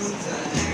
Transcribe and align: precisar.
precisar. 0.00 0.69